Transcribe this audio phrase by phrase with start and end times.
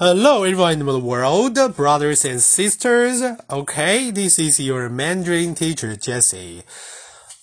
[0.00, 3.20] Hello, everyone in the world, brothers and sisters.
[3.50, 6.62] Okay, this is your Mandarin teacher, Jesse.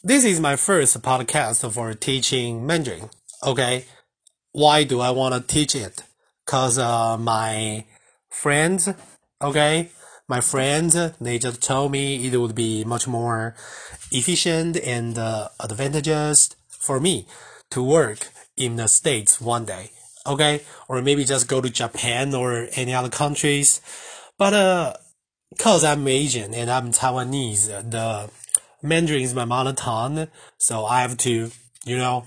[0.01, 3.09] This is my first podcast for teaching Mandarin.
[3.45, 3.83] Okay,
[4.53, 6.03] why do I want to teach it?
[6.45, 7.83] Cause uh, my
[8.29, 8.87] friends,
[9.41, 9.89] okay,
[10.29, 13.53] my friends, they just told me it would be much more
[14.13, 17.27] efficient and uh, advantageous for me
[17.71, 19.91] to work in the States one day
[20.25, 20.61] okay?
[20.87, 23.81] Or maybe just go to Japan or any other countries.
[24.37, 24.93] But, uh,
[25.57, 28.29] cause I'm Asian and I'm Taiwanese, the
[28.83, 30.27] Mandarin is my mother tongue,
[30.57, 31.51] so I have to,
[31.85, 32.25] you know,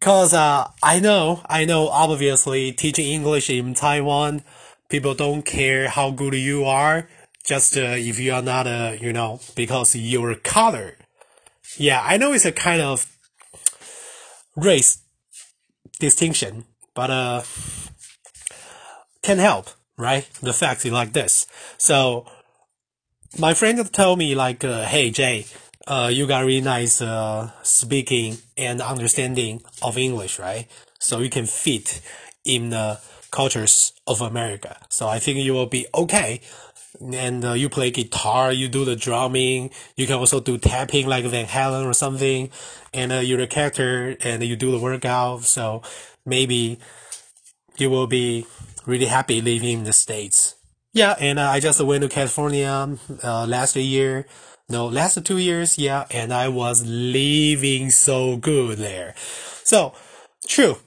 [0.00, 4.42] cause, uh, I know, I know, obviously, teaching English in Taiwan,
[4.88, 7.08] people don't care how good you are,
[7.44, 10.96] just, uh, if you are not, uh, you know, because your color.
[11.76, 13.06] Yeah, I know it's a kind of
[14.56, 14.98] race
[15.98, 17.42] distinction, but uh,
[19.22, 20.28] can help, right?
[20.40, 21.46] The fact is like this.
[21.78, 22.26] So
[23.38, 25.46] my friend told me like, uh, hey Jay,
[25.86, 30.66] uh, you got really nice uh, speaking and understanding of English, right?
[30.98, 32.00] So you can fit
[32.44, 34.76] in the cultures of America.
[34.88, 36.40] So I think you will be okay.
[37.00, 41.24] And uh, you play guitar, you do the drumming, you can also do tapping like
[41.24, 42.50] Van Halen or something,
[42.92, 45.44] and uh, you're a character and you do the workout.
[45.44, 45.82] So
[46.24, 46.78] maybe
[47.76, 48.46] you will be
[48.86, 50.54] really happy living in the States.
[50.92, 54.26] Yeah, and uh, I just went to California uh, last year.
[54.68, 59.14] No, last two years, yeah, and I was living so good there.
[59.64, 59.94] So,
[60.46, 60.78] true.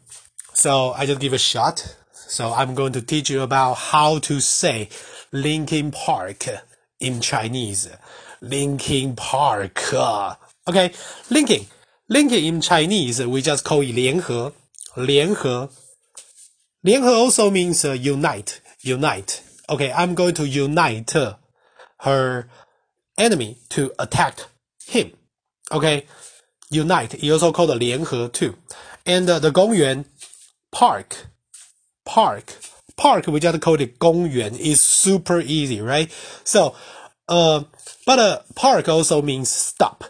[0.53, 1.97] So I just give a shot.
[2.13, 4.89] So I'm going to teach you about how to say
[5.31, 6.45] Linkin Park
[6.99, 7.89] in Chinese.
[8.41, 9.93] Linkin Park.
[10.67, 10.93] Okay,
[11.29, 11.65] Linkin.
[12.09, 14.53] Linkin in Chinese, we just call it 联合.
[14.94, 15.70] 联合.
[16.80, 19.40] 联合 also means uh, unite, unite.
[19.68, 21.14] Okay, I'm going to unite
[22.00, 22.48] her
[23.18, 24.46] enemy to attack
[24.86, 25.12] him.
[25.70, 26.06] Okay,
[26.70, 27.22] unite.
[27.22, 28.54] You also called 联合 too.
[29.04, 30.04] And uh, the 公园
[30.70, 31.26] park,
[32.04, 32.56] park,
[32.96, 33.26] park.
[33.26, 36.10] We just call it 公园 is super easy, right?
[36.44, 36.74] So,
[37.28, 37.64] uh,
[38.06, 40.04] but uh, park also means stop.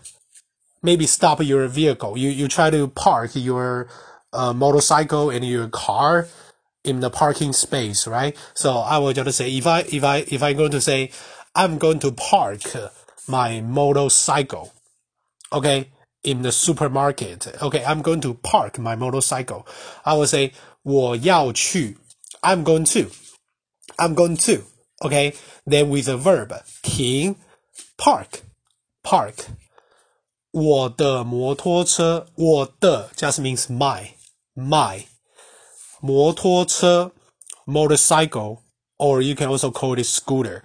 [0.83, 2.17] Maybe stop your vehicle.
[2.17, 3.89] You you try to park your
[4.33, 6.29] uh, motorcycle and your car
[6.85, 8.37] in the parking space, right?
[8.55, 11.11] So I will just say if I if I if I'm going to say
[11.55, 12.63] I'm going to park
[13.27, 14.73] my motorcycle,
[15.53, 15.91] okay,
[16.23, 19.67] in the supermarket, okay, I'm going to park my motorcycle.
[20.05, 21.97] I will say 我要去
[22.41, 23.11] I'm going to,
[23.99, 24.63] I'm going to,
[25.03, 25.35] okay.
[25.67, 27.37] Then with the verb 停
[27.97, 28.43] park,
[29.03, 29.49] park.
[30.53, 34.13] 我的摩托车，我的 just means my,
[34.55, 35.05] my
[36.01, 37.13] 摩托车
[37.67, 38.59] motorcycle
[38.99, 40.63] or you can also call it scooter.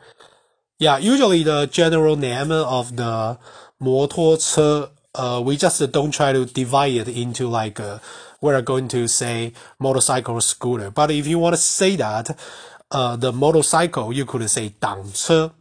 [0.79, 3.37] Yeah, usually the general name of the
[3.77, 7.99] 摩托车 uh, we just don't try to divide it into like uh,
[8.41, 10.91] we're going to say motorcycle or scooter.
[10.91, 12.37] But if you want to say that,
[12.91, 15.51] uh, the motorcycle, you could say 挡车,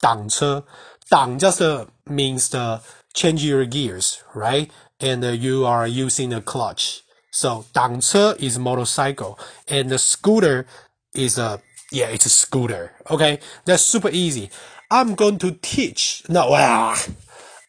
[0.00, 0.64] 挡车,
[1.08, 2.80] 挡 just uh, means the
[3.14, 4.70] change your gears, right?
[5.00, 7.02] And uh, you are using a clutch.
[7.38, 9.38] So 挡车 is motorcycle
[9.68, 10.66] and the scooter
[11.14, 11.60] is a
[11.90, 12.92] yeah, it's a scooter.
[13.10, 14.50] Okay, that's super easy.
[14.90, 16.22] I'm going to teach.
[16.28, 17.00] No, ah,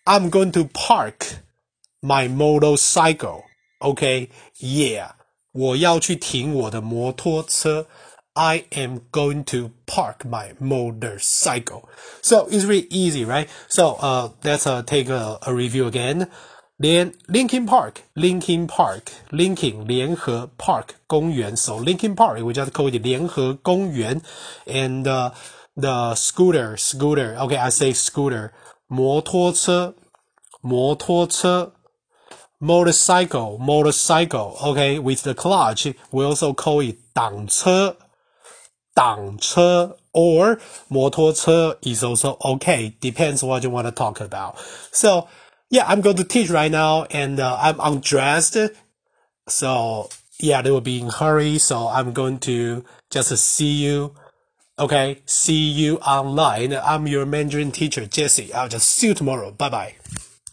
[0.06, 1.38] I'm going to park
[2.02, 3.44] my motorcycle.
[3.81, 5.12] Okay, yeah,
[5.52, 7.88] 我要去停我的摩托车.
[8.34, 11.88] I am going to park my motorcycle.
[12.22, 13.47] So it's really easy, right?
[13.69, 16.28] So uh, let's uh, take a, a review again.
[16.80, 23.02] 连 Linkin Park, Linkin Park, Linkin 联合 Park 公园，so Linkin Park we just call it
[23.02, 24.22] 联合公园，
[24.66, 25.31] and uh,
[25.78, 28.52] the scooter, scooter, okay, I say scooter，
[28.88, 29.94] 摩托车，
[30.62, 31.72] 摩托车，
[32.59, 37.96] motorcycle, motorcycle, okay, with the clutch we also call it 挡车，
[38.94, 44.56] 挡车，or 摩托车 is also okay, depends what you want to talk about.
[44.92, 45.27] So
[45.70, 48.58] yeah, I'm going to teach right now and uh, I'm undressed.
[49.49, 51.58] So yeah, they will be in hurry.
[51.58, 54.14] So I'm going to just see you.
[54.78, 55.22] Okay.
[55.26, 56.72] See you online.
[56.75, 58.52] I'm your Mandarin teacher, Jesse.
[58.52, 59.52] I'll just see you tomorrow.
[59.52, 59.94] Bye bye.